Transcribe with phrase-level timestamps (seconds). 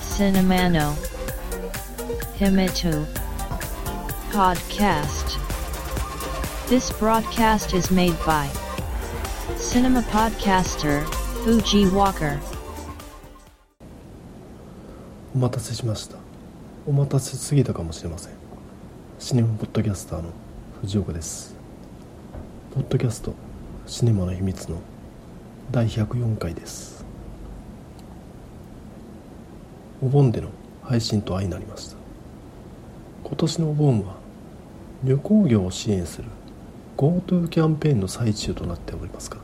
[0.00, 0.94] Cinemano
[2.38, 3.06] Himitu
[4.30, 5.38] Podcast
[6.68, 8.48] This broadcast is made by
[9.56, 11.02] Cinema Podcaster
[11.42, 12.38] Fuji Walker
[15.34, 16.18] お待たせしました
[16.86, 18.32] お待たせすぎたかもしれません
[19.18, 20.28] シネマポッドキャスターの
[20.82, 21.54] 藤岡です
[22.74, 23.34] ポッドキャスト
[23.84, 24.78] シネマの秘密の
[25.72, 27.04] 第104回です。
[30.00, 30.48] お盆での
[30.82, 31.96] 配信と相なりました。
[33.24, 34.14] 今年のお盆は
[35.02, 36.28] 旅行業を支援する
[36.96, 39.38] GoTo キャンペーンの最中となっておりますが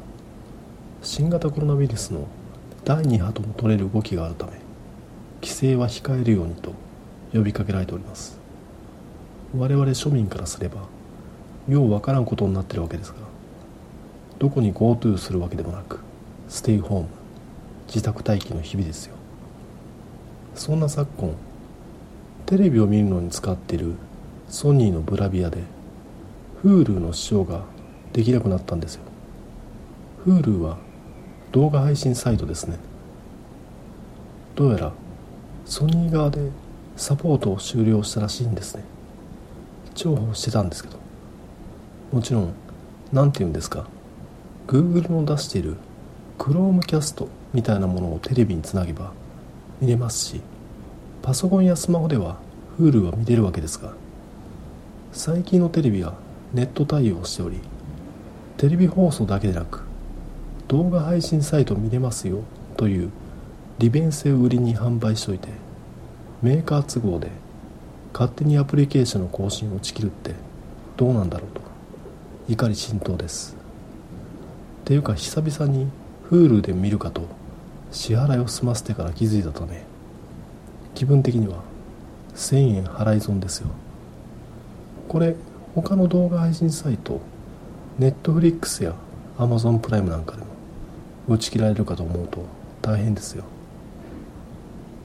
[1.03, 2.29] 新型コロナウイルスの
[2.85, 4.53] 第2波とも取れる動きがあるため
[5.41, 6.75] 規制は控えるようにと
[7.33, 8.39] 呼びかけられております。
[9.57, 10.83] 我々庶民からすれば
[11.69, 13.28] ようわからんことになってるわけですが
[14.39, 16.01] どこに GoTo するわけでもなく
[16.49, 17.09] ステイホーム
[17.87, 19.15] 自宅待機の日々ですよ。
[20.55, 21.35] そんな昨今
[22.47, 23.95] テレビを見るのに使っている
[24.49, 25.63] ソニーのブラビアで
[26.65, 27.65] Hulu の視聴が
[28.13, 29.03] できなくなったんですよ。
[30.27, 30.79] Hulu は
[31.53, 32.79] 動画配信サイトですね。
[34.55, 34.93] どうやら
[35.65, 36.51] ソニー側で
[36.97, 38.85] サポートを終了したらしいんですね。
[39.95, 40.99] 重宝してたんですけど。
[42.13, 42.55] もちろん
[43.13, 43.87] 何て言うんですか。
[44.69, 45.77] Google の出している
[46.39, 49.13] Chromecast みたいなものをテレビにつなげば
[49.81, 50.43] 見れますし
[51.23, 52.39] パソコンやスマホでは
[52.79, 53.95] Hulu は見れるわけですが
[55.11, 56.15] 最近のテレビは
[56.53, 57.59] ネット対応しており
[58.59, 59.85] テレビ放送だけでなく
[60.69, 62.43] 動画配信サイト見れますよ
[62.77, 63.11] という
[63.79, 65.49] 利便性を売りに販売しておいて
[66.43, 67.31] メーカー都合で
[68.13, 70.35] 勝手にアプリケーションの更新を打ち切るって
[70.99, 71.63] どうなんだろうと
[72.49, 73.58] 怒り心頭です。
[74.89, 75.87] ていうか久々に
[76.31, 77.21] Hulu で見るかと
[77.93, 79.83] 支払いを済ませてから気づいたため
[80.95, 81.63] 気分的には
[82.35, 83.69] 1000円払い損ですよ。
[85.07, 85.37] これ
[85.75, 87.21] 他の動画配信サイト
[88.01, 88.95] Netflix や
[89.37, 90.47] Amazon プライムなんかでも
[91.29, 92.47] 打ち切られるかと思うと
[92.81, 93.45] 大変ですよ。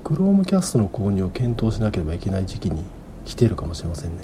[0.06, 2.86] Chromecast の購入を検討しなければいけない時期に
[3.26, 4.24] 来ているかもしれませんね。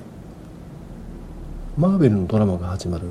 [1.77, 3.07] マーベルのドラマが始まる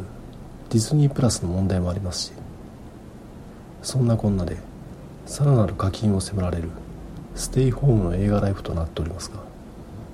[0.71, 2.33] ディズニープラスの問題もありますし
[3.83, 4.57] そんなこんなで
[5.27, 6.69] さらなる課金を迫られる
[7.35, 9.37] ステイホームの映画ライフとなっておりますが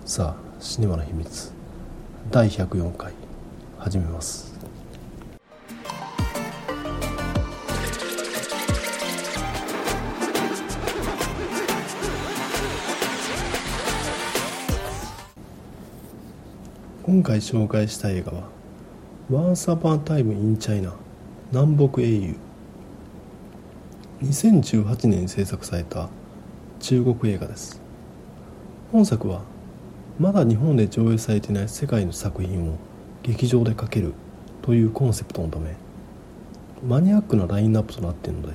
[0.05, 1.53] さあシネマの秘密
[2.31, 3.13] 第104回
[3.79, 4.55] 始めます。
[17.03, 18.49] 今回紹介した映画は
[19.31, 20.95] 「Once Upon a Time in China
[21.53, 22.35] 南北英雄」
[24.25, 26.09] 2018年に制作された
[26.81, 27.81] 中国映画です。
[28.91, 29.43] 本作は
[30.19, 32.77] まだ日本で上映されていない世界の作品を
[33.23, 34.15] 劇場でかける
[34.63, 35.75] というコンセプトのため
[36.87, 38.55] マニアックなラインナップとなっているので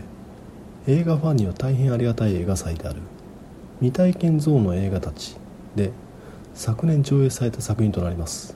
[0.87, 3.01] 映画ファンには大変ありがたい映画祭である
[3.79, 5.35] 未体験ゾーンの映画たち
[5.75, 5.91] で
[6.53, 8.55] 昨年上映された作品となります。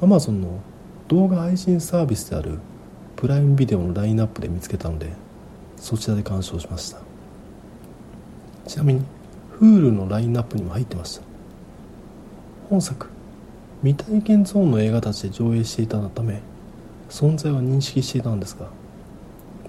[0.00, 0.60] Amazon の
[1.08, 2.58] 動画配信サービスである
[3.16, 5.10] プライムビデオのラインナップで見つけたので
[5.80, 6.98] そちらで鑑賞しました。
[8.66, 9.02] ちなみに
[9.60, 11.22] Hulu のラインナップにも入ってました。
[12.68, 13.08] 本作
[13.82, 16.42] 未体験ゾーンの映画たちで上映していたため
[17.08, 18.66] 存在は認識していたんですが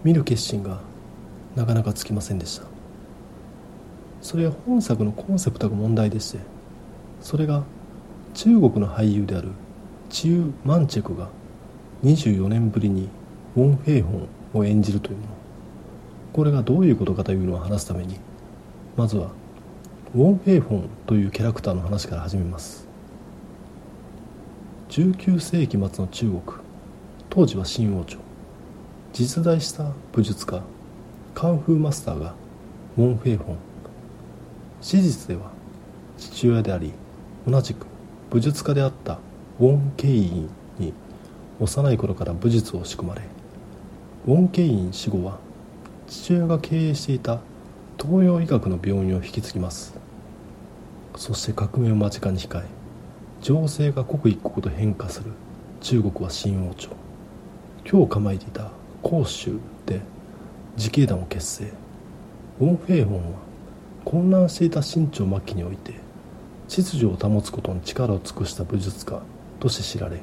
[0.04, 0.80] 見る決心が
[1.56, 2.66] なかなかつきませんでした。
[4.22, 6.40] それは本作のコンセプトが問題でして
[7.22, 7.64] それが
[8.34, 9.50] 中国の俳優である
[10.10, 11.30] チュー・マンチェクが
[12.04, 13.10] 24年ぶりに
[13.56, 15.39] ウォン・フェイホンを演じるというもの
[16.34, 18.20] これがどういうことかというのを話すために
[18.96, 19.32] まずは
[20.16, 22.88] ウォン・フェイホンというキャラクターの話から始めます。
[24.90, 26.42] 19世紀末の中国
[27.30, 28.18] 当時は清王朝。
[29.14, 30.62] 実在した武術家
[31.36, 32.34] カンフーマスターが
[32.98, 33.58] ウォン・フェイホン。
[34.82, 35.52] 史実では
[36.18, 36.92] 父親であり
[37.48, 37.86] 同じく
[38.30, 39.20] 武術家であった
[39.60, 40.94] ウォン・ケイインに
[41.60, 43.22] 幼い頃から武術を仕込まれ
[44.26, 45.38] ウォン・ケイイン死後は
[46.10, 47.40] 父親が経営していた
[48.02, 49.94] 東洋医学の病院を引き継ぎます。
[51.16, 52.66] そして革命を間近に控え
[53.42, 55.32] 情勢が刻一刻と変化する
[55.82, 56.90] 中国は新王朝。
[57.90, 58.72] 今日構えていた
[59.04, 60.02] 広州で
[60.78, 61.72] 自警団を結成。
[62.60, 63.40] ウォン・フェイホンは
[64.04, 65.94] 混乱していた清朝末期において
[66.68, 69.22] 秩序を保つことに力を尽くした武術家
[69.60, 70.20] として知られ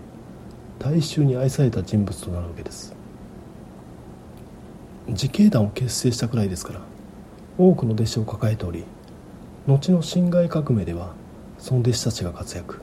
[0.80, 2.95] 大衆に愛された人物となるわけです。
[5.08, 6.80] 自警団を結成したくらいですから
[7.58, 8.84] 多くの弟子を抱えており
[9.66, 11.14] 後の辛亥革命では
[11.58, 12.80] その弟子たちが活躍。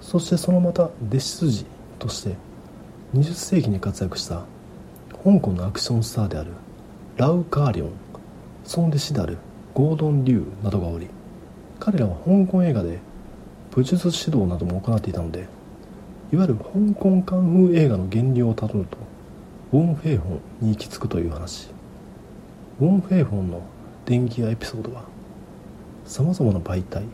[0.00, 1.66] そしてそのまた弟子筋
[1.98, 2.34] として
[3.14, 4.44] 20世紀に活躍した
[5.24, 6.52] 香港のアクションスターである
[7.16, 7.90] ラウ・カーリョン
[8.64, 9.38] その弟子である
[9.74, 11.08] ゴードン・リュウなどがおり
[11.78, 12.98] 彼らは香港映画で
[13.70, 15.46] 武術指導なども行っていたので
[16.32, 16.64] いわゆる香
[16.98, 18.96] 港カンフー映画の源流をたどると
[19.72, 21.68] ウォン・フェイホンに行き着くという話。
[22.80, 23.62] ウォン・フェイホンの
[24.04, 25.04] 電気やエピソードは
[26.04, 27.04] さまざまな媒体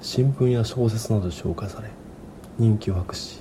[0.00, 1.90] 新聞や小説などで紹介され
[2.58, 3.40] 人気を博し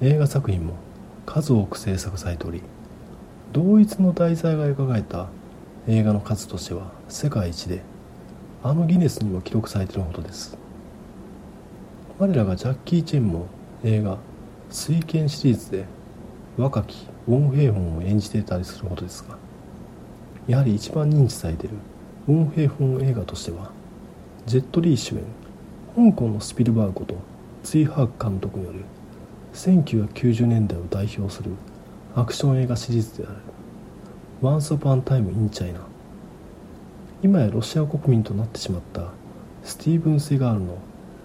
[0.00, 0.74] 映画作品も
[1.26, 2.62] 数多く制作されており
[3.52, 5.28] 同一の題材が描かれた
[5.88, 7.82] 映画の数としては世界一で
[8.62, 10.56] あのギネスにも記録されているほどです。
[12.18, 13.46] 我らがジャッキー・チェンも
[13.82, 14.18] 映画
[14.70, 15.84] 「水拳」シリーズで
[16.58, 19.38] 若きウォン・フェイホンを演じていたりするほどですが
[20.46, 21.76] やはり一番認知されている
[22.28, 23.70] ウォン・フェイホン映画としては
[24.46, 25.22] ジェット・リー主演
[25.94, 27.14] 香港のスピルバーグこと
[27.62, 28.84] ツイ・ハーク監督による
[29.54, 31.50] 1990年代を代表する
[32.14, 33.36] アクション映画シリーズである
[34.42, 35.80] 「Once Upon a Time in China」
[37.22, 39.12] 今やロシア国民となってしまった
[39.62, 40.78] スティーブン・セガールの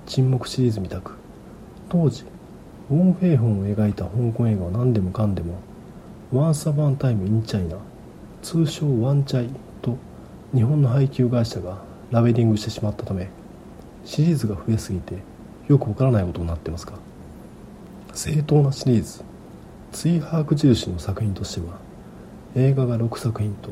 [0.06, 1.13] 沈黙シリーズみたく
[1.89, 2.24] 当時
[2.89, 5.56] ウォン・フェイホンを描いた香港映画は何でもかんでも
[6.34, 7.78] 「Once Upon a Time in China」
[8.42, 9.50] 通称ワンチャイ
[9.81, 9.98] と
[10.54, 11.81] 日本の配給会社が
[12.12, 13.30] ラベリングしてしまったため
[14.06, 15.16] シリーズが増えすぎて
[15.68, 16.94] よくわからないことになってますが
[18.13, 19.22] 正当なシリーズ
[19.92, 21.78] 追把握印の作品としては
[22.56, 23.69] 映画が6作品と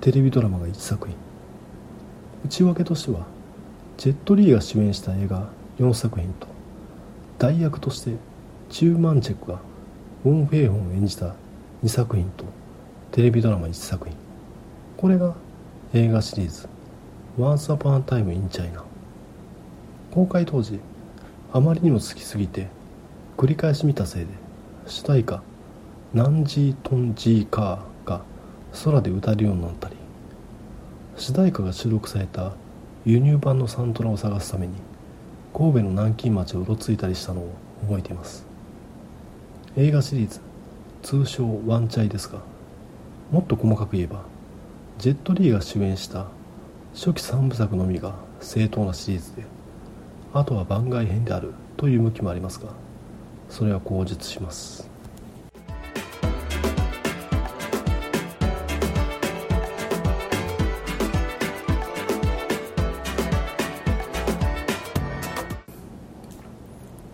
[0.00, 1.16] テレビドラマが1作品。
[2.44, 3.26] 内訳としては
[3.96, 6.48] ジェット・リーが主演した映画4作品と
[7.38, 8.16] 代役として
[8.72, 9.60] チュー・マンチェクが
[10.24, 11.34] ウォン・フェイホンを演じた
[11.84, 12.46] 2作品と
[13.10, 14.16] テレビドラマ1作品。
[14.96, 15.34] これが
[15.92, 16.66] 映画シリーズ
[17.38, 18.82] 「Once Upon a Time in China」
[20.10, 20.80] 公開当時
[21.52, 22.68] あまりにも好きすぎて
[23.36, 24.28] 繰り返し見たせいで
[24.86, 25.42] 主題歌
[26.14, 28.22] 「ナンジートンジーカー」が
[28.84, 29.96] 空で歌えるようになったり
[31.18, 32.52] 主題歌が収録された
[33.04, 34.72] 輸入版のサントラを探すために
[35.52, 37.50] 神戸の南京町をうろついたりしたのを
[37.82, 38.51] 覚えています。
[39.74, 40.38] 映画シリーズ
[41.02, 42.40] 通称ワンチャイですが
[43.30, 44.22] もっと細かく言えば
[44.98, 46.26] ジェット・リーが主演した
[46.92, 49.44] 初期3部作のみが正当なシリーズで
[50.34, 52.68] あとは番外編であるという向きもありますが
[53.48, 54.90] それは口述します。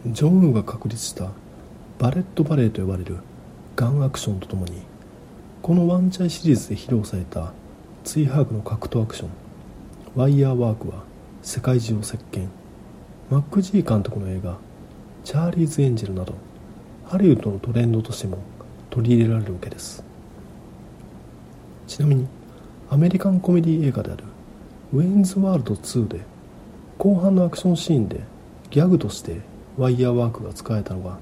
[0.06, 1.30] ジョン・ウーが確立した
[1.98, 3.16] バレットバレエと呼ばれる
[3.74, 4.82] ガンアクションとともに
[5.62, 7.52] このワンチャイシリーズで披露された
[8.04, 9.30] ツイ・ハークの格闘アクション
[10.14, 11.02] ワイヤーワークは
[11.42, 12.48] 世界中を席巻。
[13.30, 14.58] マックG 監督の映画
[15.24, 16.34] 「チャーリーズ・エンジェル」など
[17.04, 18.38] ハリウッドのトレンドとしても
[18.90, 20.04] 取り入れられるわけです。
[21.88, 22.26] ちなみに
[22.90, 24.24] アメリカンコメディ映画である
[24.94, 26.20] 「ウェインズ・ワールド2」で
[26.96, 28.20] 後半のアクションシーンで
[28.70, 29.40] ギャグとして
[29.76, 31.18] ワイヤーワークが使えたのが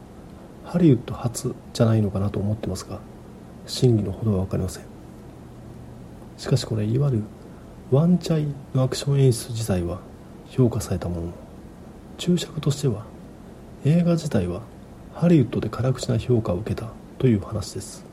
[0.66, 2.98] ハリウッド初じゃないのかなと思ってますが
[3.66, 4.84] 真偽のほどは分かりません。
[6.36, 7.22] しかしこれいわゆる
[7.90, 10.00] ワンチャイのアクション演出自体は
[10.50, 11.22] 評価されたもの。
[11.22, 11.32] の
[12.18, 13.04] 注釈としては
[13.84, 14.62] 映画自体は
[15.14, 18.04] ハリウッドで辛口な評価を受けたという話です。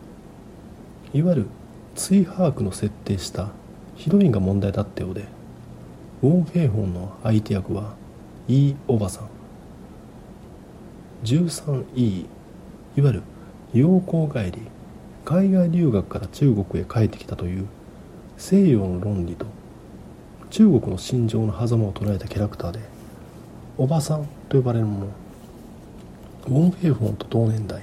[1.14, 1.48] いわゆる
[1.96, 3.50] 追把握の設定した
[3.96, 5.26] ヒロインが問題だったようで
[6.22, 7.96] ウォン・フェイホンの相手役は
[8.48, 9.30] イー・おばさん。
[11.24, 12.26] 13E
[12.96, 13.24] いわゆる
[13.74, 14.62] 洋行帰り
[15.26, 17.68] 海外留学から中国へ帰ってきたという
[18.38, 19.46] 西洋の論理と
[20.52, 22.80] 中国の心情の狭間を捉えたキャラクターで
[23.78, 25.08] おばさんと呼ばれるもの
[26.48, 27.82] ウォン・フェイフォンと同年代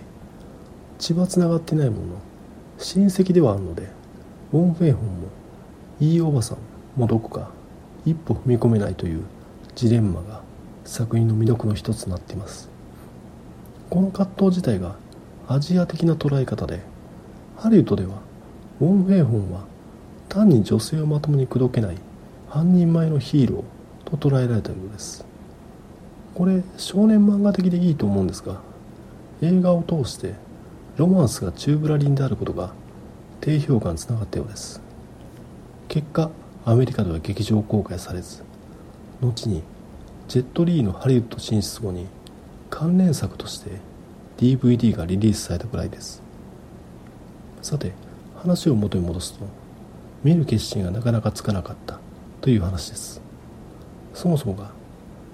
[0.98, 2.02] 血はつながっていないもの
[2.78, 3.88] 親戚ではあるので
[4.52, 5.28] ウォン・フェイフォンも
[5.98, 6.58] いいおばさん
[7.00, 7.50] もどこか
[8.04, 9.22] 一歩踏み込めないという
[9.74, 10.42] ジレンマが
[10.84, 12.68] 作品の魅力の一つとなっています。
[13.90, 14.94] この葛藤自体が
[15.48, 16.80] アジア的な捉え方で
[17.56, 18.20] ハリウッドでは
[18.80, 19.64] ウォン・フェイホンは
[20.28, 21.96] 単に女性をまともに口説けない
[22.48, 25.24] 半人前のヒーローと捉えられたようです。
[26.34, 28.60] これ少年漫画的でいいと思うんですが
[29.42, 30.34] 映画を通して
[30.96, 32.72] ロマンスが宙ぶらりんであることが
[33.40, 34.80] 低評価につながったようです。
[35.88, 36.30] 結果
[36.64, 38.44] アメリカでは劇場公開されず
[39.20, 39.64] 後に
[40.28, 42.06] ジェット・リーのハリウッド進出後に
[42.70, 43.70] 関連作として
[44.38, 46.22] DVD がリリースされたくらいです。
[47.60, 47.92] さて
[48.36, 49.44] 話を元に戻すと
[50.24, 51.98] 見る決心がなかなかつかなかった
[52.40, 53.20] という話です。
[54.14, 54.70] そもそもが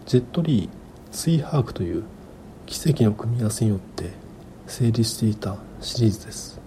[0.07, 0.69] ジェットリー
[1.13, 2.05] ツイハークという
[2.67, 4.11] 奇跡の組み合わせによって
[4.67, 6.61] 成立していたシリーズです。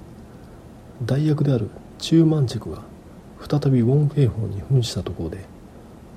[1.04, 2.84] 代役であるチューマンチェクが
[3.40, 5.46] 再びウォン・フェイホンに扮したところで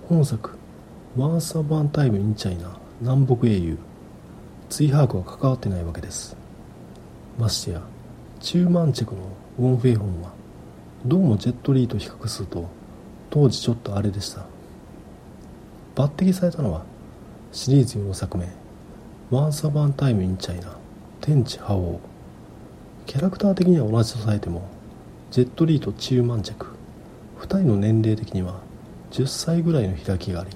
[0.09, 0.59] 本作
[1.17, 3.79] 「ワンサーバンタイム・イン・チャイナ」南北英雄
[4.73, 6.35] ツイハークは関わってないわけです。
[7.39, 7.83] ましてや
[8.41, 9.21] チューマンチェクの
[9.59, 10.33] ウォン・フェイホンは
[11.05, 12.71] どうもジェットリーと比較すると
[13.29, 14.47] 当時ちょっとあれでした。
[15.95, 16.87] 抜擢されたのは
[17.53, 18.49] シリーズ4作目
[19.31, 20.75] 「ワンサバンタイム・イン・チャイナ
[21.21, 22.01] 天地覇王」
[23.05, 24.63] キャラクター的には同じとされても
[25.31, 26.69] ジェットリーとチューマンチェク。
[27.43, 28.61] 2人の年齢的には
[29.11, 30.51] 10歳ぐらいの開きがあり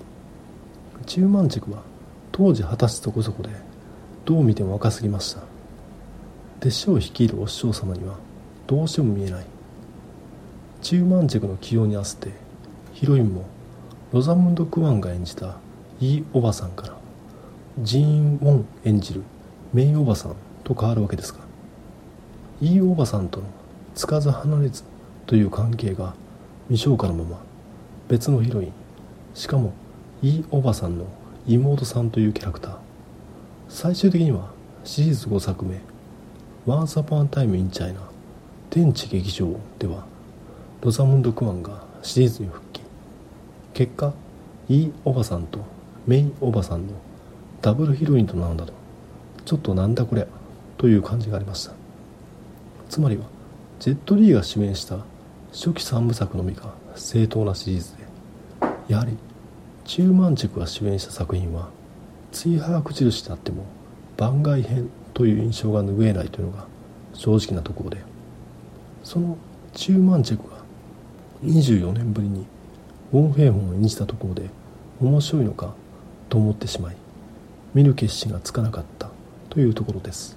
[1.04, 1.82] チューマンチェクは
[2.32, 3.75] 当時二十歳そこそこで
[4.26, 5.40] どう見ても若すぎました。
[6.61, 8.16] 弟子を率いるお師匠様には
[8.66, 9.47] どうしても見えない。
[10.83, 12.30] チューマンチェクの起用に合わせて
[12.92, 13.45] ヒロインも
[14.12, 15.56] ロザムンド・クワンが演じた
[16.00, 16.97] イーおばさんから
[17.80, 19.23] ジーン・ウォン演じる
[19.73, 21.40] メイおばさんと変わるわけですが
[22.61, 23.47] イーおばさんとの
[23.95, 24.85] つかず離れず
[25.26, 26.14] という関係が
[26.68, 27.42] 未消化のまま
[28.09, 28.73] 別のヒロイン
[29.35, 29.73] しかも
[30.23, 31.06] イーおばさんの
[31.47, 32.86] 妹さんというキャラクター。
[33.68, 34.50] 最終的には
[34.85, 35.80] シリーズ5作目
[36.66, 38.00] 「Once Upon a Time in China
[38.70, 40.04] 天地劇場」では
[40.80, 42.82] ロザムンド・クワンがシリーズに復帰。
[43.75, 44.12] 結果
[44.68, 45.61] イーおばさんと
[46.06, 46.94] メイおばさんの
[47.61, 48.73] ダブルヒロインとなるんだと
[49.44, 50.26] ちょっとなんだこりゃ
[50.78, 51.73] という感じがありました。
[52.88, 53.25] つまりは
[53.80, 54.99] ジェットリーが主演した
[55.52, 58.04] 初期3部作のみが正当なシリーズで
[58.88, 59.16] やはり
[59.85, 61.68] チューマンチェクが主演した作品は
[62.37, 63.64] 追把握印であっても
[64.19, 66.66] 番外編という印象が拭えないというのが
[67.14, 68.02] 正直なところで
[69.02, 69.38] その
[69.73, 70.59] チューマンチェクが
[71.43, 72.45] 24年ぶりに
[73.14, 74.50] ウォン・フェイホンを演じたところで
[75.00, 75.75] 面白いのか
[76.28, 76.97] と思ってしまい
[77.73, 79.09] 見る決心がつかなかった
[79.49, 80.37] というところです。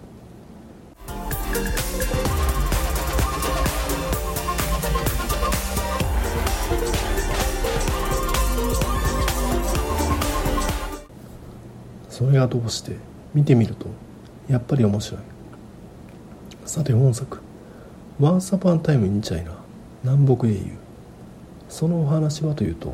[12.20, 12.98] それがどうして？
[13.34, 13.86] 見てみると
[14.50, 15.22] やっぱり面白い。
[16.66, 17.40] さて本作
[18.20, 19.54] 「Once Upon a Time in China
[20.04, 20.60] 南北英雄」
[21.70, 22.94] そのお話はというと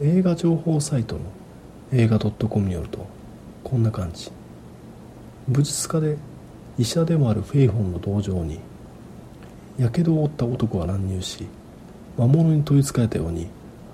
[0.00, 1.20] 映画情報サイトの
[1.92, 3.06] 映画 .com によると
[3.62, 4.30] こんな感じ。
[5.46, 6.16] 武術家で
[6.78, 8.58] 医者でもあるフェイホンの道場に
[9.76, 11.46] やけどを負った男が乱入し
[12.16, 13.48] 魔物に取りつかれたように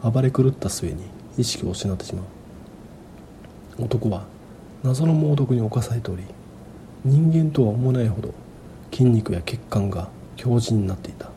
[0.04, 1.02] 暴れ狂った末に
[1.36, 2.39] 意識を失ってしまう。
[3.80, 4.24] 男は
[4.82, 6.24] 謎の猛毒に侵されており
[7.04, 8.34] 人間とは思えないほど
[8.90, 11.30] 筋肉や血管が強靭になっていた。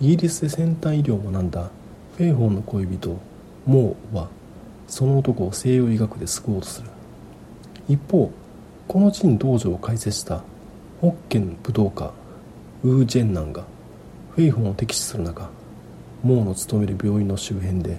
[0.00, 1.70] イギリスで先端医療を学んだ
[2.16, 3.18] フェイホンの恋人
[3.64, 4.28] モーは
[4.86, 6.88] その男を西洋医学で救おうとする。
[7.88, 8.30] 一方
[8.88, 10.42] この地に道場を開設した
[11.00, 12.12] ホッケン武道家
[12.82, 13.64] ウー・ジェンナンが
[14.34, 15.48] フェイホンを敵視する中
[16.22, 17.98] モーの勤める病院の周辺で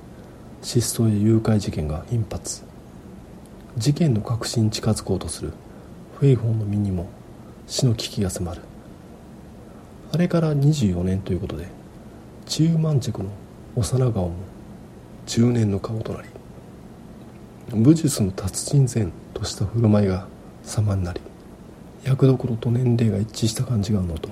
[0.61, 2.66] 失踪や誘拐事件が頻発。
[3.77, 5.53] 事件の核心に近づこうとする。
[6.19, 7.09] フェイホンの身にも
[7.67, 8.61] 死の危機が迫る。
[10.11, 11.67] あれから24年ということで
[12.45, 13.29] チューマンチェクの
[13.75, 14.35] 幼顔も
[15.25, 16.29] 中年の顔となり
[17.71, 20.27] 武術の達人前とした振る舞いが
[20.63, 21.21] 様になり
[22.05, 24.29] 役どころと年齢が一致した感じがあるのと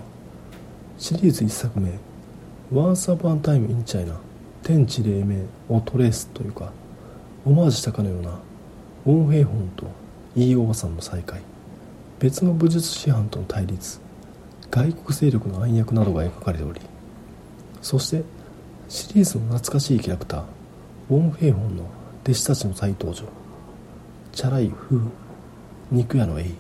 [0.98, 2.00] シリーズ1作目
[2.72, 4.16] 「Once Upon a Time in China
[4.64, 6.72] 天地黎明」をトレースというか
[7.46, 8.40] オマージュしたかのような
[9.06, 9.86] ウォン・ヘイホンと
[10.36, 11.40] イー・オーさんの再会。
[12.18, 14.00] 別の武術師範との対立。
[14.72, 16.82] 外国勢力の暗躍などが描かれており。
[17.84, 18.24] そして
[18.90, 20.44] シリーズの懐かしいキャラクター
[21.12, 21.86] ウォン・ヘイホンの
[22.24, 23.26] 弟子たちの再登場。
[24.32, 25.10] チャラいフー
[25.92, 26.56] 肉屋のエイ。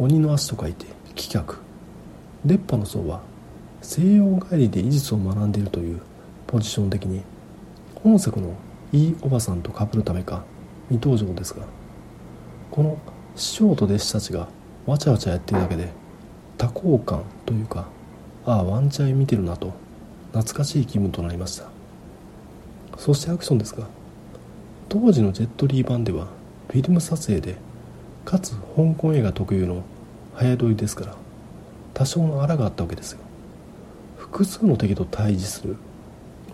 [0.00, 1.58] 鬼の足と書いて棄却。
[2.44, 3.20] 出っ歯の層は
[3.82, 6.00] 西洋帰りで医術を学んでいるという
[6.48, 7.22] ポジション的に
[8.02, 8.56] 本作の
[8.92, 10.44] イー・おばさんと被るためか
[10.90, 11.64] 未登場ですが
[12.70, 12.98] この
[13.36, 14.48] 師匠と弟子たちが
[14.86, 15.88] わちゃわちゃやってるだけで
[16.58, 17.86] 多幸感というか
[18.44, 19.72] ああワンチャン見てるなと
[20.32, 21.66] 懐かしい気分となりました。
[22.98, 23.86] そしてアクションですが
[24.88, 26.28] 当時のジェットリー版では
[26.68, 27.56] フィルム撮影で
[28.24, 29.82] かつ香港映画特有の
[30.34, 31.16] 早撮りですから
[31.94, 33.18] 多少の荒があったわけですよ。
[34.16, 35.76] 複数の敵と対峙する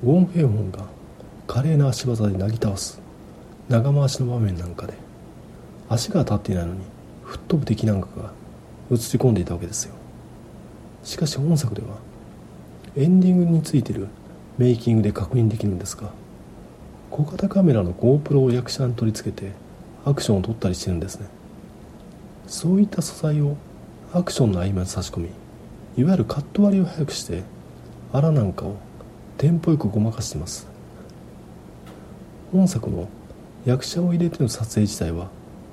[0.03, 0.87] ウォン・フェイホンが
[1.47, 3.01] 華麗な足技でなぎ倒す。
[3.69, 4.95] 長回しの場面なんかで
[5.89, 6.81] 足が立っていないのに
[7.25, 8.33] 吹っ飛ぶ敵なんかが
[8.91, 9.95] 映り込んでいたわけですよ。
[11.05, 11.89] しかし本作では
[12.97, 14.09] エンディングについてる
[14.57, 16.11] メイキングで確認できるんですが
[17.11, 19.53] 小型カメラの GoPro を役者に取り付けて
[20.05, 21.27] アクションを撮ったりしてるんですね。
[22.47, 23.57] そういった素材を
[24.13, 25.29] アクションの合間に差し込み
[25.99, 27.43] いわゆるカット割りを早くして
[28.13, 28.77] アラなんかを
[29.37, 30.67] テンポよくごまかしてます。
[32.51, 33.09] 本作の
[33.65, 35.29] 役者を入れての撮影自体は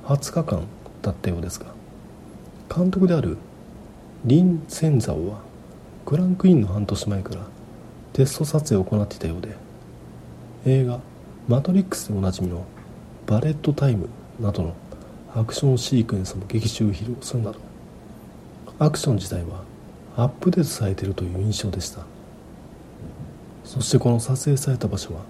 [0.06, 0.68] 20日間
[1.02, 1.68] だったようですが
[2.74, 3.38] 監督である
[4.26, 5.40] リン・センザオは
[6.06, 7.42] クランクインの半年前から
[8.14, 9.56] テスト撮影を行っていたようで
[10.66, 11.00] 映画
[11.48, 12.66] 「マトリックス」でおなじみの
[13.28, 14.74] バレットタイムなどの
[15.36, 17.60] アクションシークエンスも劇中披露するなど
[18.80, 19.64] アクション自体は
[20.18, 22.06] アップデートされているという印象でした。
[23.66, 25.22] そしてこの撮影された場所は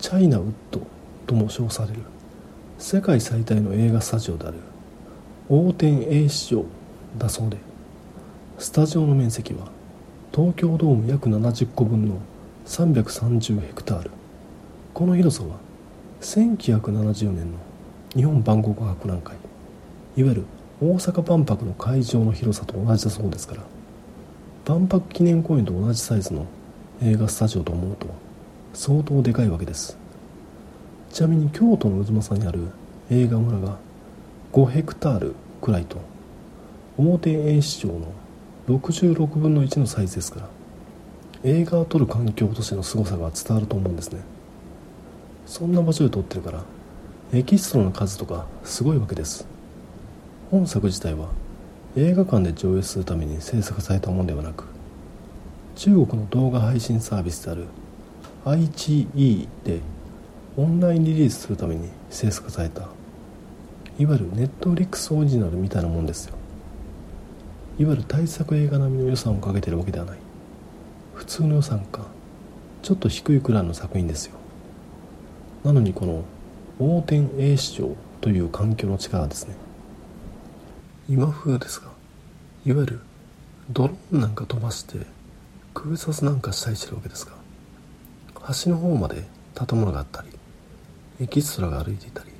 [0.00, 0.80] チャイナウッド
[1.26, 2.00] とも称される。
[2.78, 4.58] 世界最大の映画スタジオである。
[5.48, 6.64] 大天映市場
[7.18, 7.58] だそうで。
[8.58, 9.68] スタジオの面積は
[10.34, 12.16] 東京ドーム約70個分の
[12.66, 14.10] 330ヘクタール。
[14.94, 15.56] この広さは
[16.20, 17.58] 1970年の
[18.14, 19.36] 日本万国博覧会。
[20.16, 20.44] いわゆる
[20.80, 23.62] 大阪万博の会場の広さと同じだそうですから。
[24.64, 26.46] 万博記念公園と同じサイズの
[27.02, 28.06] 映画スタジオと思うと
[28.74, 30.01] 相当でかいわけです。
[31.12, 32.68] ちなみに京都の渦政にある
[33.10, 33.76] 映画村が
[34.52, 35.98] 5ヘクタールくらいと
[36.96, 38.12] 表演市場の
[38.66, 40.48] 66分の1のサイズですから
[41.44, 44.20] 映画を撮る環境としての凄さが伝わると思うんですね。
[45.44, 46.64] そんな場所で撮ってるから
[47.34, 49.46] エキストラの数とかすごいわけです。
[50.50, 51.28] 本作自体は
[51.94, 54.64] 映画館で上映するために制作されたものではなく
[55.76, 57.66] 中国の動画配信サービスである
[58.44, 59.80] IGE で
[60.56, 62.82] オンラインリリースするために制作された
[63.98, 66.34] いわゆるネットフリックスオリジナルみたいなもんですよ。
[67.78, 70.18] いわゆる大作映画並みの予算をかけてるわけではない。
[71.14, 72.06] 普通の予算か
[72.82, 74.36] ちょっと低いくらいの作品ですよ。
[75.64, 76.24] なのにこの
[76.80, 79.54] 横天映視聴という環境の力ですね。
[81.08, 81.88] 今風ですが
[82.64, 83.00] いわゆる
[83.70, 84.98] ドローンなんか飛ばして
[85.74, 87.32] 空撮なんかしたりしてるわけですが
[88.40, 89.24] 端の方まで
[89.54, 90.28] 建物があったり
[91.20, 92.30] エキストラが歩いていたり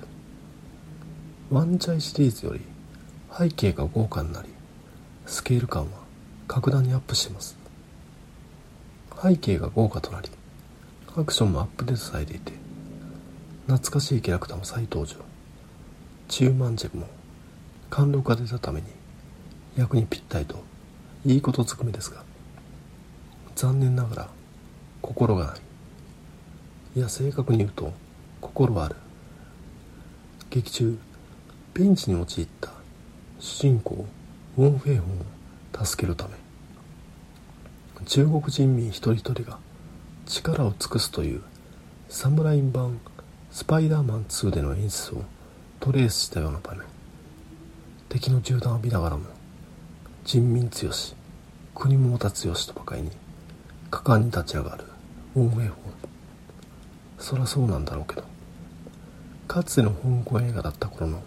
[1.51, 2.61] ワンチャイシリーズより
[3.37, 4.49] 背景が豪華になり
[5.27, 5.99] スケール感は
[6.49, 7.57] 格段にアップしてます。
[9.23, 10.29] 背景が豪華となり
[11.17, 12.53] アクションもアップデートされていて
[13.67, 15.17] 懐かしいキャラクターも再登場。
[16.29, 17.07] チューマンジェも
[17.91, 18.87] 貫禄が出たために
[19.77, 20.65] 役にぴったりと
[21.27, 22.25] いいことずくめですが
[23.55, 24.29] 残念ながら
[25.03, 25.61] 心がない。
[26.97, 27.93] いや正確に言うと
[28.43, 28.97] 心ある。
[30.51, 30.99] 劇中
[31.73, 32.71] ピンチに陥った。
[33.39, 34.05] 主人公
[34.59, 36.35] ウォン・フェイホンを助けるため。
[38.05, 39.59] 中国人民一人一人が
[40.27, 41.43] 力を尽くすという
[42.09, 43.01] サム・ライミ版
[43.53, 45.23] スパイダーマン2での演出を
[45.79, 46.83] トレースしたような場面。
[48.09, 49.25] 敵の銃弾を見ながらも
[50.25, 51.15] 人民強し
[51.75, 53.11] 国もまた強しとばかりに
[53.91, 54.85] 果敢に立ち上がる
[55.37, 55.79] ウォン・フェイホン。
[57.19, 58.32] そりゃそうなんだろうけど。
[59.53, 61.23] かつての香港映画だった頃の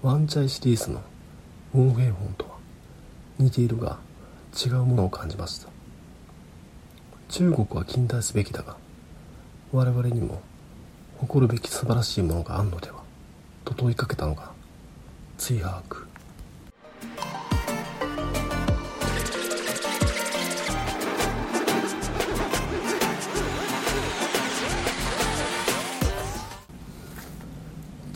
[0.00, 1.02] ワンチャイシリーズの
[1.74, 2.50] ウォン・フェイホンとは
[3.36, 3.98] 似ているが
[4.64, 5.68] 違うものを感じました。
[7.28, 8.76] 中国は近代化すべきだが
[9.72, 10.40] 我々にも
[11.16, 13.02] 誇るべき素晴らしいものがあるのでは
[13.64, 14.52] と問いかけたのが
[15.36, 16.07] ツイ・ハーク。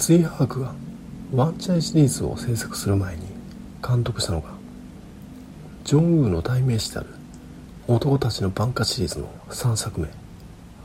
[0.02, 0.74] ツイ・ハークが
[1.32, 3.22] ワンチャイシリーズを制作する前に
[3.86, 4.50] 監督したのが
[5.84, 7.10] ジョン・ウーの代名詞である
[7.86, 10.08] 男たちの挽回シリーズの3作目。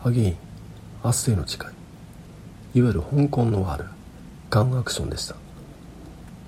[0.03, 0.37] アゲイン
[1.03, 1.57] 明日への誓
[2.75, 2.77] い。
[2.77, 3.89] いわゆる香港のワール
[4.51, 5.35] ガンアクションでした。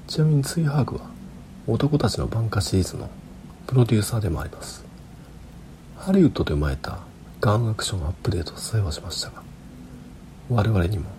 [0.05, 1.10] ちなみにツイハークは
[1.65, 3.10] 男たちの挽回シリーズの
[3.65, 4.86] プロデューサーでもあります。
[5.97, 6.99] ハリウッドで生まれた
[7.41, 9.41] ガンアクションアップデートさえはしましたが
[10.49, 11.18] 我々にも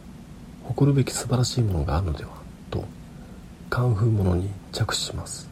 [0.70, 2.30] 誇るべき素晴らしいものがあるのでは
[2.70, 2.84] と
[3.70, 5.50] カンフーものに着手します。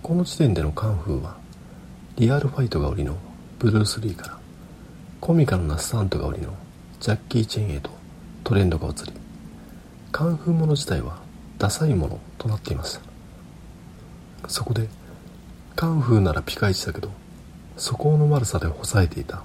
[0.00, 1.36] この時点でのカンフーは
[2.14, 3.16] リアルファイトが売りの
[3.58, 4.38] ブルース・リーから
[5.20, 6.54] コミカルなスタントが売りの
[7.00, 7.90] ジャッキー・チェンへと
[8.44, 9.12] トレンドが移り
[10.12, 11.18] カンフーもの自体は
[11.58, 14.48] ダサいものとなっていました。
[14.48, 14.88] そこで
[15.74, 17.10] カンフーならピカイチだけど
[17.76, 19.42] 素行の悪さで抑えていた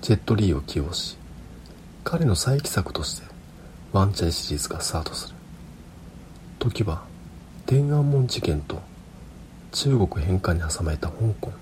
[0.00, 1.18] ジェット・リーを起用し
[2.02, 3.33] 彼の再起作として
[3.94, 5.36] ワンチャイシリーズがスタートする。
[6.58, 7.04] 時は
[7.64, 8.82] 天安門事件と
[9.70, 11.52] 中国返還に挟まれた香港。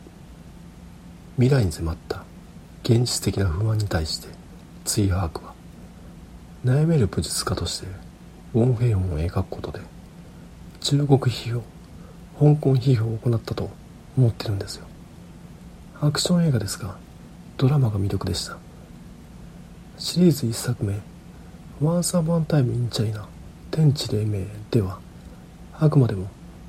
[1.37, 2.25] 未来に迫った
[2.85, 4.29] 現実的な不安に対して
[4.87, 5.53] ツイ・ハークは
[6.65, 7.87] 悩める武術家として
[8.55, 9.81] ウォン・フェイホンを描くことで
[10.81, 11.61] 中国批評
[12.39, 13.69] 香港批評を行ったと
[14.17, 14.87] 思ってるんですよ。
[16.01, 16.97] アクション映画ですが
[17.59, 18.57] ドラマが魅力でした。
[19.99, 20.99] シリーズ1作目
[21.83, 23.27] 「Once Upon a Time in China
[23.73, 25.01] 天地黎明」では
[25.81, 26.29] あくまでも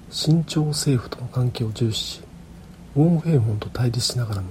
[0.09, 2.21] 新朝政府との関係を重視し
[2.95, 4.47] ウォン・フェイホンと対立しながらも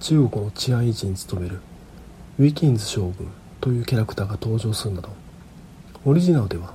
[0.00, 1.60] 中国の治安維持に努める
[2.38, 3.28] ウィキンズ将軍
[3.60, 5.10] というキャラクターが登場するなど
[6.06, 6.72] オリジナルでは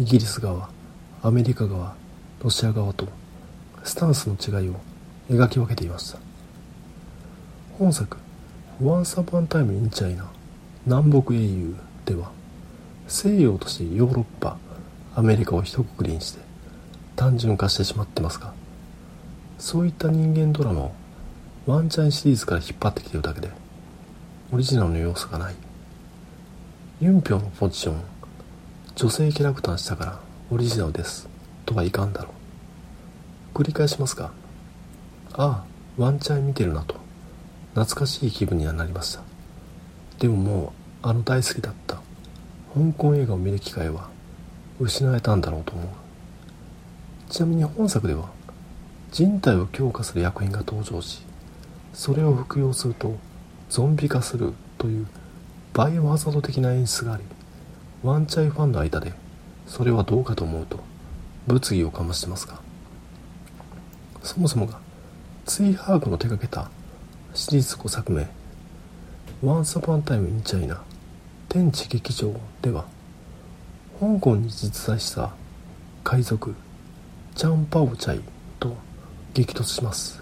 [0.00, 0.68] イギリス側
[1.22, 1.94] アメリカ側
[2.42, 3.06] ロシア側と
[3.84, 4.80] スタンスの違いを
[5.30, 6.18] 描き分けていました。
[7.78, 8.16] 本作
[8.82, 10.24] 「Once Upon a Time in China
[10.84, 12.30] 南北英雄」では
[13.08, 14.56] 西洋としてヨーロッパ
[15.14, 16.40] アメリカを一括りにして
[17.16, 18.52] 単純化してしまってますが
[19.58, 20.92] そういった人間ドラマを
[21.66, 23.50] ワンチャンシリーズから引っ張ってきてるだけで
[24.52, 25.54] オリジナルの要素がない。
[27.00, 28.02] ユンピョウのポジション
[28.94, 31.28] 女性キャラクターしたからオリジナルです
[31.66, 32.30] とはいかんだろ
[33.54, 33.58] う。
[33.58, 34.30] 繰り返しますが
[35.32, 35.64] ああ
[35.96, 36.96] ワンチャン見てるなと。
[37.74, 39.22] 懐かしい気分にはなりました。
[40.18, 41.96] でももうあの大好きだった。
[42.74, 44.08] 香港映画を見る機会は
[44.80, 45.86] 失われたんだろうと思う。
[47.30, 48.30] ちなみに本作では
[49.10, 51.22] 人体を強化する薬品が登場し
[51.92, 53.16] それを服用すると
[53.68, 55.06] ゾンビ化するという
[55.72, 57.24] バイオハザード的な演出があり
[58.02, 59.12] ワンチャイファンの間で
[59.66, 60.80] それはどうかと思うと
[61.46, 62.60] 物議を醸してますが
[64.22, 64.78] そもそもが
[65.46, 66.70] ツイハークの手掛けた
[67.34, 68.28] シリーズ5作目
[69.42, 70.80] 「Once Upon a Time in China
[71.54, 72.84] 天地劇場」では
[74.00, 75.30] 香港に実在した
[76.02, 76.52] 海賊
[77.36, 78.22] チャン・パオチャイ
[78.58, 78.76] と
[79.34, 80.20] 激突します。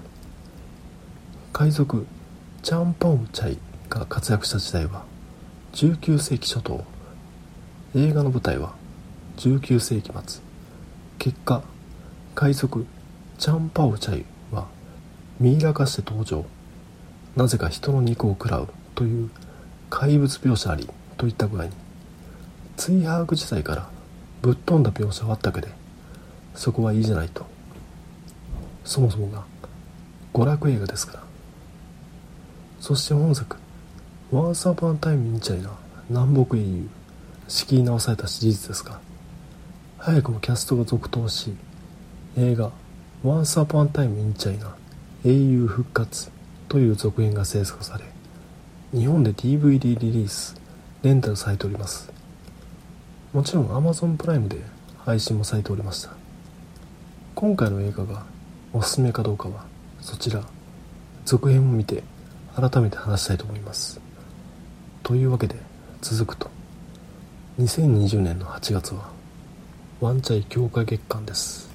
[1.55, 2.07] 海賊
[2.63, 5.07] チャン・パオチャイが活躍した時代は
[5.73, 6.85] 19世紀初頭。
[7.95, 8.75] 映画の舞台は
[9.39, 10.43] 19世紀末。
[11.19, 11.63] 結果
[12.35, 12.85] 海賊
[13.39, 14.67] チャン・パオチャイは
[15.41, 16.45] ミイラ化して登場。
[17.37, 19.31] なぜか人の肉を食らうという
[19.89, 20.91] 怪物描写あり。
[21.23, 21.71] といった具合に
[22.77, 23.89] ツイハーク時代から
[24.43, 25.69] ぶっ飛んだ描写はあったけで
[26.57, 27.47] そこはいいじゃないと。
[28.85, 29.45] そもそもが
[30.35, 31.23] 娯楽映画ですから。
[32.81, 33.57] そして本作
[34.33, 35.71] 「Once Upon a Time in China
[36.11, 36.89] 南北英雄」
[37.47, 38.99] 仕切り直されたシリーズですが
[39.99, 41.55] 早くもキャストが続投し
[42.37, 42.73] 映画
[43.23, 44.75] 「Once Upon a Time in China
[45.25, 46.33] 英雄復活」
[46.69, 48.07] という続編が制作され
[48.99, 50.61] 日本で DVD リリース
[51.03, 52.13] レンタルされております。
[53.33, 54.59] もちろん Amazon プライムで
[54.99, 56.11] 配信もされておりました。
[57.35, 58.25] 今回の映画が
[58.73, 59.65] おすすめかどうかは
[60.01, 60.43] そちら
[61.25, 62.03] 続編を見て
[62.55, 64.01] 改めて話したいと思います。
[65.03, 65.57] というわけで
[66.01, 66.51] 続くと
[67.59, 69.11] 2020年の8月は
[70.01, 71.71] ワンチャイ強化月間です。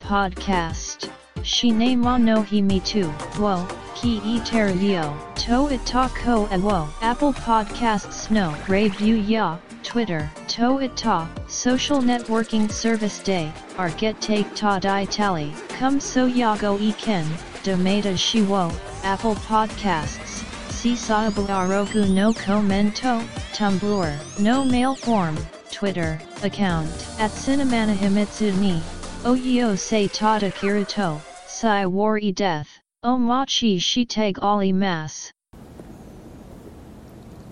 [0.00, 1.25] Podcast.
[1.42, 3.12] Shine mo no hi me too.
[3.38, 5.16] Wo, ki e ter yo.
[5.46, 6.88] To it ta ko e wo.
[7.02, 8.54] Apple Podcasts no.
[8.68, 9.58] Review ya.
[9.82, 10.30] Twitter.
[10.48, 11.28] To it ta.
[11.46, 13.52] Social networking service day.
[13.78, 15.54] Our get take ta di tally.
[15.68, 17.24] Come so ya go e ken.
[17.62, 18.72] Domata shi wo.
[19.04, 20.42] Apple Podcasts.
[20.68, 23.20] Sisabu arogu no commento.
[23.54, 24.38] Tumblr.
[24.40, 25.36] No mail form.
[25.70, 26.20] Twitter.
[26.42, 26.88] Account.
[27.18, 28.82] At Cinemana Himitsu ni.
[29.26, 31.20] Oyo se tada kiruto.
[31.48, 32.68] si war e death.
[33.04, 35.32] Omachi shiteg ali mas.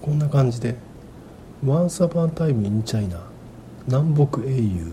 [0.00, 0.76] こんな感じで
[1.64, 3.20] 「Once Upon a Time in China
[3.88, 4.92] 南北英雄」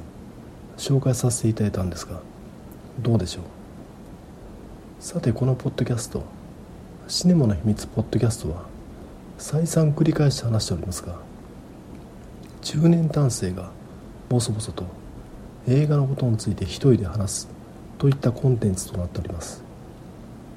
[0.77, 2.19] 紹介させていただいたんですが
[2.99, 3.43] どうでしょう？
[4.99, 6.23] さてこのポッドキャスト
[7.07, 8.63] 「シネマの秘密ポッドキャスト」は
[9.37, 11.15] 再三繰り返して話しておりますが
[12.61, 13.69] 中年男性が
[14.29, 14.85] ボソボソと
[15.67, 17.49] 映画のことについて一人で話す
[17.97, 19.63] といったコンテンツとなっております。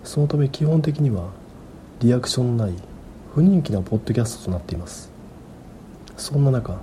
[0.03, 1.31] そのため基本的には
[2.01, 2.75] リアクションのない
[3.35, 5.11] 不人気なポッドキャストとなっています。
[6.17, 6.79] そんな中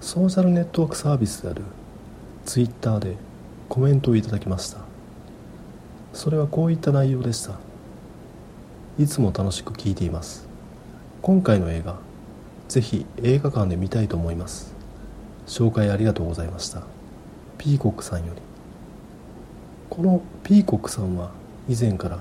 [0.00, 1.62] ソーシャルネットワークサービスである
[2.44, 3.16] Twitter で
[3.68, 4.78] コメントをいただきました。
[6.12, 7.58] それはこういった内容でした。
[8.98, 10.46] いつも楽しく聞いています。
[11.22, 11.98] 今回の映画
[12.68, 14.74] ぜひ映画館で見たいと思います。
[15.46, 16.95] 紹介ありがとうございました。
[17.58, 18.42] ピーコックさんより。
[19.88, 21.30] このピーコックさんは
[21.68, 22.18] 以前から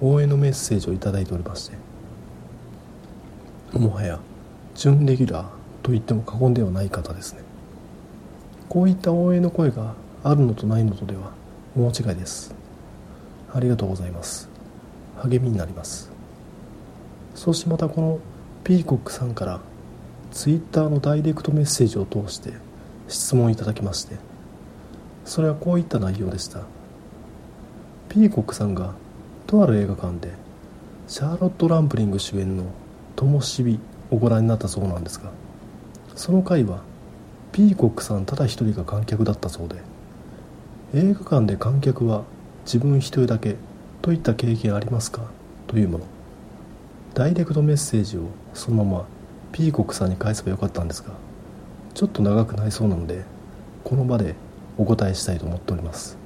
[0.00, 1.76] 応援のメッセージを頂いておりまして
[3.78, 4.18] もはや
[4.74, 5.46] 準レギュラー
[5.82, 7.40] と言っても過言ではない方ですね。
[8.68, 11.32] こういった応援の声があるのとないのとでは
[11.76, 12.54] 大違いです。
[13.52, 14.48] ありがとうございます。
[15.16, 16.10] 励みになります。
[17.34, 18.18] そしてまたこの
[18.64, 19.60] ピーコックさんから
[20.30, 22.52] ツイッターのダイレクトメッセージを通して
[23.08, 24.16] 質問いただきまして
[25.24, 26.60] それはこういった内容でした。
[28.08, 28.92] ピーコックさんが
[29.46, 30.32] とある映画館で
[31.08, 32.64] シャーロット・ランプリング主演の
[33.16, 33.78] 「ともしび」
[34.10, 35.30] をご覧になったそうなんですが
[36.14, 36.80] その回は
[37.52, 39.76] ピーコックさんただ一人が観客だったそうで
[40.94, 42.24] 映画館で観客は
[42.66, 43.56] 自分一人だけ
[44.02, 45.22] といった経験ありますか
[45.66, 46.04] というもの。
[47.14, 48.22] ダイレクトメッセージを
[48.54, 49.04] そのまま
[49.52, 51.12] ピーコックさんに返せばよかったんですが
[51.92, 53.22] ちょっと長くなりそうなので
[53.84, 54.34] この場で
[54.78, 56.18] お答えしたいと思っております。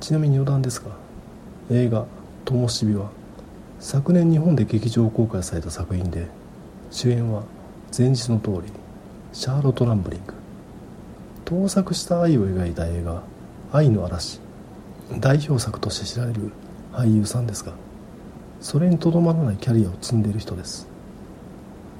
[0.00, 0.90] ちなみに余談ですが
[1.70, 2.06] 映画
[2.44, 3.10] 「ともしび」は
[3.78, 6.26] 昨年日本で劇場公開された作品で
[6.90, 7.42] 主演は
[7.96, 8.72] 前日の通り
[9.32, 10.34] シャーロット・ランブリング。
[11.44, 13.22] 盗作した愛を描いた映画
[13.72, 14.40] 「愛の嵐」
[15.20, 16.50] 代表作として知られる
[16.92, 17.72] 俳優さんですが
[18.60, 20.88] それにとどまらないキャリアを積んでいる人です。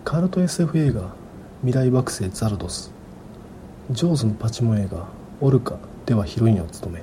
[0.05, 1.15] カルト SF 映画
[1.63, 2.93] 「未来惑星ザルドス」
[3.91, 5.07] ジョーズのパチモン映画
[5.43, 5.77] 「オルカ」
[6.07, 7.03] ではヒロインを務め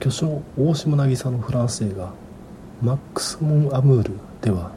[0.00, 2.12] 巨匠大島渚のフランス映画
[2.82, 4.72] 「マックス・モン・アムール」では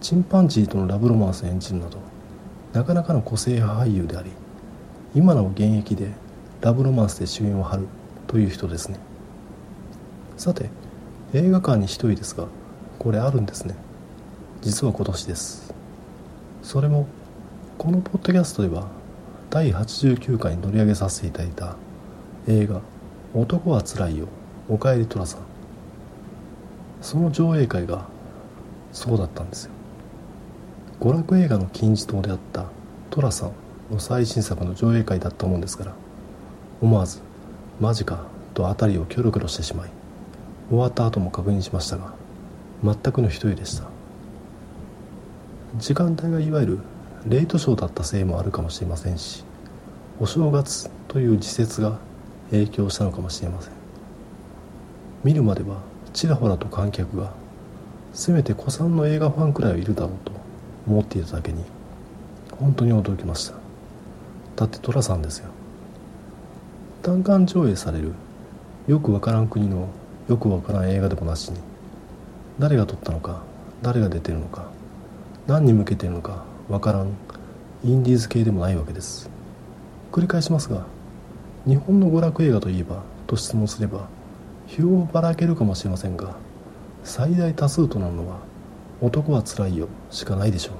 [0.00, 1.98] チンパンジーとのラブロマンスを演じるなど
[2.72, 4.30] なかなかの個性派俳優であり
[5.14, 6.10] 今なお現役で
[6.60, 7.86] ラブロマンスで主演を張る
[8.26, 8.98] という人ですね。
[10.36, 10.68] さて
[11.32, 12.46] 映画館に一人ですが
[12.98, 13.74] これあるんですね。
[14.60, 15.72] 実は今年です。
[16.62, 17.06] それも
[17.78, 18.88] このポッドキャストでは
[19.56, 21.76] 第89回に取り上げさせていただいた
[22.46, 22.82] 映画
[23.32, 24.26] 「男はつらいよ
[24.68, 25.40] おかえり寅さん」
[27.00, 28.04] その上映会が
[28.92, 29.70] そうだったんですよ。
[31.00, 32.66] 娯楽映画の金字塔であった
[33.08, 33.52] 寅さん
[33.90, 35.94] の最新作の上映会だったもんですから
[36.82, 37.20] 思わず
[37.80, 39.90] マジかと辺りをキョロキョロしてしまい
[40.68, 42.12] 終わった後も確認しましたが
[42.84, 43.84] 全くの一人でした。
[45.78, 46.78] 時間帯がいわゆる
[47.26, 49.45] レイトショーだったせいもあるかもしれませんし
[50.18, 51.98] お正月という時節が
[52.50, 53.72] 影響したのかもしれません。
[55.24, 55.82] 見るまでは
[56.14, 57.34] ちらほらと観客が
[58.14, 60.32] せめて古参の映画ファンくらいはいるだろうと
[60.86, 61.62] 思っていただけに
[62.52, 63.56] 本当に驚きました。
[64.56, 65.50] だって寅さんですよ。
[67.02, 68.12] 単館上映される
[68.86, 69.88] よくわからん国の
[70.28, 71.58] よくわからん映画でもなしに
[72.58, 73.42] 誰が撮ったのか
[73.82, 74.70] 誰が出てるのか
[75.46, 77.10] 何に向けてるのかわからん
[77.84, 79.28] インディーズ系でもないわけです。
[80.16, 80.86] 繰り返しますが
[81.66, 84.08] 日本の娯楽映画といえばと質問すれば
[84.66, 86.36] 票をばらけるかもしれませんが
[87.04, 88.38] 最大多数となるのは
[89.02, 90.74] 男はつらいよしかないでしょう。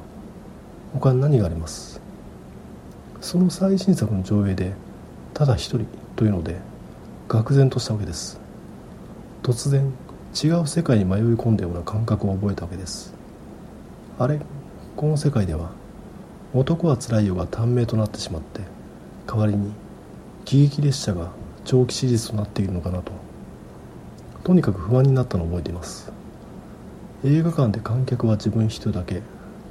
[0.94, 2.00] 他に何があります？
[3.20, 4.72] その最新作の上映で
[5.34, 6.56] ただ一人というので
[7.28, 8.40] 愕然としたわけです。
[9.42, 9.92] 突然
[10.32, 13.12] 違う世界に迷い込んだような感覚を覚えたわけです。
[14.18, 14.40] あれ
[14.96, 15.72] この世界では
[16.54, 18.62] 男はつらいよが短命となってしまって
[19.26, 19.72] 代わりに
[20.44, 21.30] 喜劇列車が
[21.64, 23.12] 長期シリーズとなっているのかなと。
[24.44, 26.12] とにかく不安になったのを覚えています。
[27.24, 29.22] 映画館で観客は自分一人だけ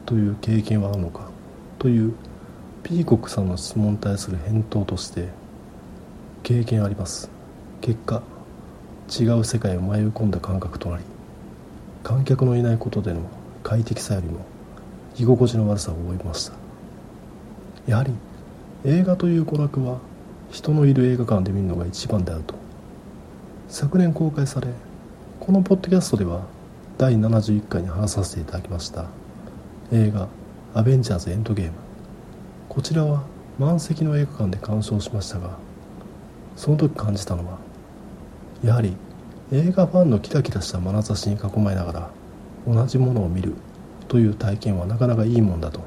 [0.06, 1.30] という経験はあるのか
[1.80, 2.14] という
[2.84, 5.30] ピーコックさんの質問に対する返答として
[6.44, 7.30] 経験あります。
[7.80, 8.22] 結果
[9.08, 11.04] 違う世界を迷い込んだ感覚となり
[12.04, 13.22] 観客のいないことでの
[13.64, 14.40] 快適さよりも
[15.18, 16.54] 居心地の悪さを覚えました。
[17.88, 18.12] やはり
[18.88, 19.98] 映画という娯楽は
[20.52, 22.54] 人のいる映画館で見るのが一番であると。
[23.68, 24.68] 昨年公開され
[25.40, 26.42] このポッドキャストでは
[27.00, 29.08] 第71回に話させていただきました。
[29.92, 30.28] 映画
[30.76, 31.72] 「アベンジャーズ・エンドゲーム」
[32.70, 33.24] こちらは
[33.58, 35.58] 満席の映画館で鑑賞しましたが
[36.56, 37.58] その時感じたのは
[38.64, 38.96] やはり
[39.52, 42.10] 映画ファンのキラキラした眼差しに囲まれながら
[42.68, 43.54] 同じものを見る
[44.08, 45.82] という体験はなかなかいいもんだと。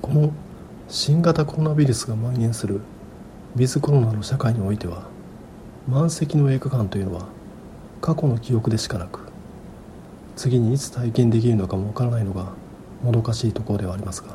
[0.00, 0.32] この
[0.92, 2.80] 新型コロナウイルスが蔓延する
[3.54, 5.04] ウィズコロナの社会においては
[5.86, 7.28] 満席の映画館というのは
[8.00, 9.20] 過去の記憶でしかなく
[10.34, 12.54] 次にいつ体験できるのかもわからないのが
[13.04, 14.34] もどかしいところではありますが。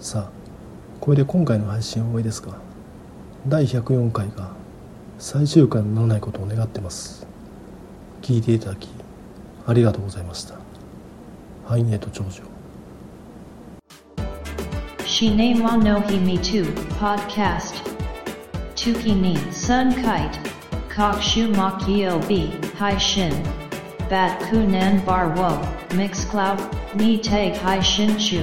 [0.00, 0.30] さあ
[1.02, 2.54] これで今回の配信は終わりですが
[3.46, 4.52] 第104回が
[5.18, 7.26] 最終回にならないことを願ってます。
[8.22, 8.88] 聞いていただき
[9.66, 10.54] ありがとうございました。
[11.66, 12.51] ハイネート長女
[15.22, 16.64] Shine wa no hi me too
[17.00, 17.76] podcast.
[18.74, 20.36] Tuki ni sun kite.
[20.94, 22.38] Kokshu makio b
[22.78, 23.30] hai shin.
[24.10, 25.50] Bat kunan bar wo
[25.94, 26.58] mix cloud
[26.96, 28.42] ni tag hai shin chu.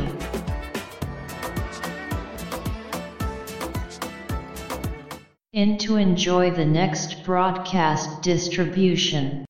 [5.52, 9.49] In to enjoy the next broadcast distribution.